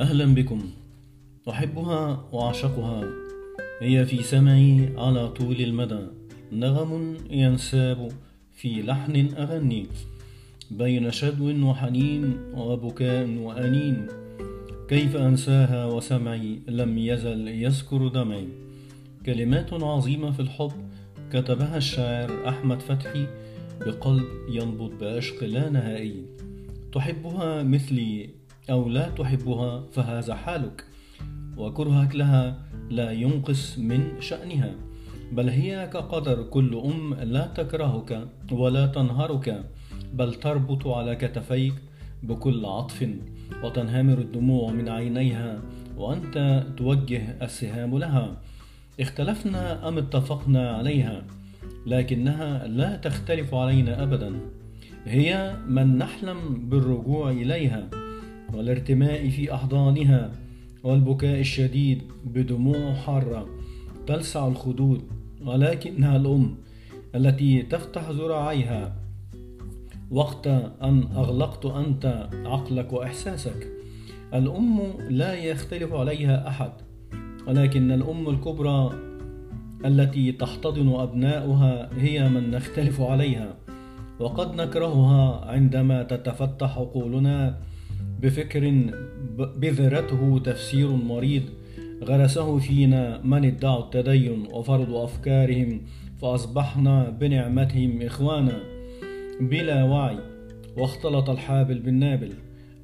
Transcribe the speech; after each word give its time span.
أهلا 0.00 0.34
بكم. 0.34 0.62
أحبها 1.48 2.28
وأعشقها. 2.32 3.04
هي 3.80 4.06
في 4.06 4.22
سمعي 4.22 4.92
على 4.96 5.28
طول 5.28 5.56
المدى. 5.60 6.06
نغم 6.52 7.16
ينساب 7.30 8.12
في 8.52 8.82
لحن 8.82 9.28
أغني. 9.36 9.86
بين 10.70 11.10
شدو 11.10 11.68
وحنين 11.68 12.38
وبكاء 12.54 13.28
وأنين. 13.28 14.06
كيف 14.88 15.16
أنساها 15.16 15.86
وسمعي 15.86 16.58
لم 16.68 16.98
يزل 16.98 17.48
يذكر 17.48 18.08
دمعي. 18.08 18.48
كلمات 19.26 19.72
عظيمة 19.72 20.30
في 20.30 20.40
الحب 20.40 20.72
كتبها 21.32 21.76
الشاعر 21.76 22.48
أحمد 22.48 22.80
فتحي. 22.80 23.26
بقلب 23.86 24.28
ينبض 24.48 24.90
بعشق 25.00 25.44
لا 25.44 25.70
نهائي. 25.70 26.24
تحبها 26.92 27.62
مثلي 27.62 28.39
أو 28.70 28.88
لا 28.88 29.08
تحبها 29.08 29.82
فهذا 29.92 30.34
حالك 30.34 30.84
وكرهك 31.56 32.14
لها 32.14 32.62
لا 32.90 33.12
ينقص 33.12 33.78
من 33.78 34.20
شأنها 34.20 34.74
بل 35.32 35.48
هي 35.48 35.90
كقدر 35.92 36.42
كل 36.42 36.74
أم 36.74 37.14
لا 37.14 37.46
تكرهك 37.46 38.28
ولا 38.52 38.86
تنهرك 38.86 39.64
بل 40.14 40.34
تربط 40.34 40.86
على 40.86 41.16
كتفيك 41.16 41.74
بكل 42.22 42.64
عطف 42.64 43.08
وتنهمر 43.62 44.18
الدموع 44.18 44.72
من 44.72 44.88
عينيها 44.88 45.62
وأنت 45.96 46.66
توجه 46.76 47.36
السهام 47.42 47.98
لها. 47.98 48.36
اختلفنا 49.00 49.88
أم 49.88 49.98
اتفقنا 49.98 50.70
عليها 50.70 51.24
لكنها 51.86 52.66
لا 52.66 52.96
تختلف 52.96 53.54
علينا 53.54 54.02
أبدا 54.02 54.40
هي 55.04 55.56
من 55.68 55.98
نحلم 55.98 56.68
بالرجوع 56.68 57.30
إليها. 57.30 57.99
والارتماء 58.54 59.28
في 59.28 59.54
أحضانها 59.54 60.32
والبكاء 60.84 61.40
الشديد 61.40 62.02
بدموع 62.24 62.94
حارة 62.94 63.46
تلسع 64.06 64.48
الخدود 64.48 65.02
ولكنها 65.44 66.16
الأم 66.16 66.54
التي 67.14 67.62
تفتح 67.62 68.10
ذراعيها. 68.10 68.96
وقت 70.10 70.46
أن 70.82 71.02
أغلقت 71.16 71.66
أنت 71.66 72.28
عقلك 72.44 72.92
وإحساسك 72.92 73.68
الأم 74.34 74.80
لا 75.08 75.34
يختلف 75.34 75.92
عليها 75.92 76.48
أحد 76.48 76.72
ولكن 77.46 77.92
الأم 77.92 78.28
الكبرى 78.28 78.90
التي 79.84 80.32
تحتضن 80.32 80.94
أبناؤها 80.94 81.90
هي 81.98 82.28
من 82.28 82.50
نختلف 82.50 83.00
عليها 83.00 83.54
وقد 84.20 84.54
نكرهها 84.54 85.44
عندما 85.50 86.02
تتفتح 86.02 86.78
عقولنا 86.78 87.58
بفكر 88.22 88.84
بذرته 89.56 90.40
تفسير 90.44 90.88
مريض. 90.88 91.42
غرسه 92.04 92.58
فينا 92.58 93.20
من 93.24 93.44
ادعوا 93.44 93.84
التدين 93.84 94.46
وفرضوا 94.52 95.04
أفكارهم 95.04 95.80
فأصبحنا 96.22 97.10
بنعمتهم 97.10 98.02
إخوانا. 98.02 98.58
بلا 99.40 99.84
وعي 99.84 100.18
واختلط 100.76 101.30
الحابل 101.30 101.78
بالنابل. 101.78 102.32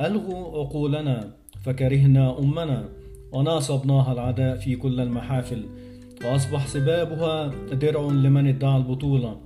ألغوا 0.00 0.58
عقولنا 0.58 1.34
فكرهنا 1.62 2.38
أمنا. 2.38 2.88
وناصبناها 3.32 4.12
العداء 4.12 4.56
في 4.56 4.76
كل 4.76 5.00
المحافل. 5.00 5.64
وأصبح 6.24 6.66
سبابها 6.66 7.52
درع 7.72 8.00
لمن 8.00 8.46
ادعى 8.46 8.76
البطولة. 8.76 9.36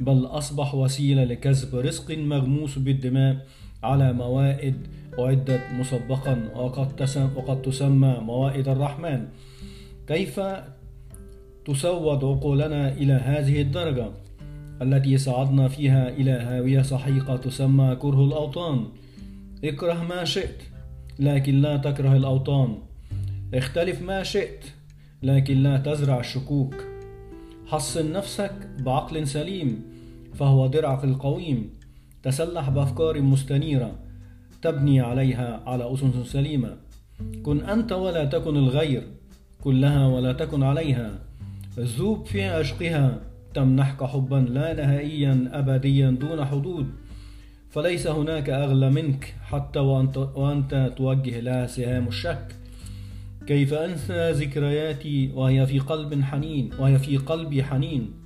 بل 0.00 0.26
أصبح 0.26 0.74
وسيلة 0.74 1.24
لكسب 1.24 1.76
رزق 1.76 2.18
مغموس 2.18 2.78
بالدماء 2.78 3.46
على 3.82 4.12
موائد 4.12 4.74
أعدت 5.18 5.60
مسبقا 5.78 6.50
وقد, 6.54 7.02
وقد 7.36 7.62
تسمى 7.62 8.18
موائد 8.22 8.68
الرحمن. 8.68 9.26
كيف 10.06 10.40
تسود 11.64 12.24
عقولنا 12.24 12.92
إلى 12.92 13.12
هذه 13.12 13.60
الدرجة؟ 13.60 14.10
التي 14.82 15.18
صعدنا 15.18 15.68
فيها 15.68 16.08
إلى 16.08 16.30
هاوية 16.30 16.82
سحيقة 16.82 17.36
تسمى 17.36 17.96
كره 18.00 18.24
الأوطان. 18.24 18.86
اكره 19.64 20.02
ما 20.02 20.24
شئت 20.24 20.62
لكن 21.18 21.60
لا 21.60 21.76
تكره 21.76 22.16
الأوطان. 22.16 22.78
اختلف 23.54 24.02
ما 24.02 24.22
شئت 24.22 24.64
لكن 25.22 25.62
لا 25.62 25.78
تزرع 25.78 26.20
الشكوك. 26.20 26.74
حصن 27.66 28.12
نفسك 28.12 28.52
بعقل 28.78 29.26
سليم. 29.26 29.89
فهو 30.34 30.66
درعك 30.66 31.04
القويم. 31.04 31.70
تسلح 32.22 32.70
بأفكار 32.70 33.20
مستنيرة 33.22 33.92
تبني 34.62 35.00
عليها 35.00 35.62
على 35.66 35.94
أسس 35.94 36.32
سليمة. 36.32 36.76
كن 37.42 37.60
أنت 37.60 37.92
ولا 37.92 38.24
تكن 38.24 38.56
الغير 38.56 39.02
كن 39.64 39.80
لها 39.80 40.06
ولا 40.06 40.32
تكن 40.32 40.62
عليها. 40.62 41.18
ذوب 41.78 42.26
في 42.26 42.44
عشقها 42.44 43.20
تمنحك 43.54 44.04
حبا 44.04 44.36
لا 44.36 44.74
نهائيا 44.74 45.50
أبديا 45.52 46.10
دون 46.10 46.44
حدود. 46.44 46.86
فليس 47.70 48.06
هناك 48.06 48.50
أغلى 48.50 48.90
منك 48.90 49.34
حتى 49.42 49.78
وأنت, 49.78 50.16
وأنت 50.16 50.92
توجه 50.96 51.40
لها 51.40 51.66
سهام 51.66 52.08
الشك. 52.08 52.56
كيف 53.46 53.74
أنسى 53.74 54.30
ذكرياتي 54.30 55.30
وهي 55.34 55.66
في 55.66 55.78
قلب 55.78 56.22
حنين 56.22 56.70
وهي 56.78 56.98
في 56.98 57.16
قلبي 57.16 57.64
حنين؟ 57.64 58.19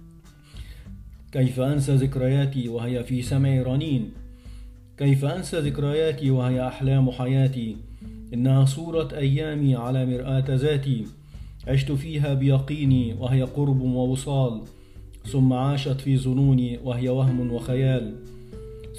كيف 1.34 1.60
أنسى 1.60 1.94
ذكرياتي 1.94 2.68
وهي 2.68 3.04
في 3.04 3.22
سمعي 3.22 3.62
رنين؟ 3.62 4.10
كيف 4.98 5.24
أنسى 5.24 5.60
ذكرياتي 5.60 6.30
وهي 6.30 6.68
أحلام 6.68 7.10
حياتي؟ 7.10 7.76
إنها 8.34 8.64
صورة 8.64 9.08
أيامي 9.16 9.76
على 9.76 10.06
مرآة 10.06 10.44
ذاتي. 10.48 11.04
عشت 11.68 11.92
فيها 11.92 12.34
بيقيني 12.34 13.14
وهي 13.14 13.42
قرب 13.42 13.80
ووصال. 13.80 14.60
ثم 15.26 15.52
عاشت 15.52 16.00
في 16.00 16.18
ظنوني 16.18 16.78
وهي 16.84 17.08
وهم 17.08 17.52
وخيال. 17.52 18.14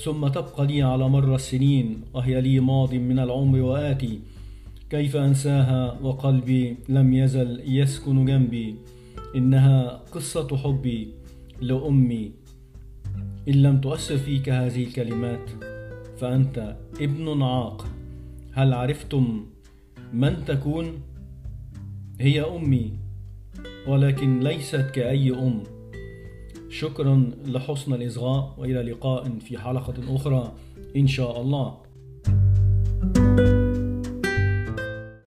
ثم 0.03 0.27
تبقى 0.27 0.67
لي 0.67 0.81
على 0.81 1.09
مر 1.09 1.35
السنين 1.35 2.01
وهي 2.13 2.41
لي 2.41 2.59
ماض 2.59 2.93
من 2.93 3.19
العمر 3.19 3.61
وآتي. 3.61 4.19
كيف 4.89 5.15
أنساها 5.15 5.99
وقلبي 6.03 6.77
لم 6.89 7.13
يزل 7.13 7.61
يسكن 7.65 8.25
جنبي. 8.25 8.75
إنها 9.35 10.01
قصة 10.11 10.57
حبي. 10.57 11.24
لأمي 11.61 12.31
إن 13.47 13.53
لم 13.53 13.81
تؤثر 13.81 14.17
فيك 14.17 14.49
هذه 14.49 14.83
الكلمات 14.83 15.49
فأنت 16.17 16.77
ابن 17.01 17.41
عاق. 17.41 17.87
هل 18.51 18.73
عرفتم 18.73 19.45
من 20.13 20.45
تكون؟ 20.45 21.01
هي 22.19 22.41
أمي 22.41 22.93
ولكن 23.87 24.39
ليست 24.39 24.91
كأي 24.93 25.31
أم. 25.31 25.63
شكرا 26.69 27.31
لحسن 27.45 27.93
الإصغاء 27.93 28.55
وإلى 28.57 28.81
لقاء 28.81 29.39
في 29.39 29.57
حلقة 29.57 30.15
أخرى 30.15 30.53
إن 30.95 31.07
شاء 31.07 31.41
الله. 31.41 31.84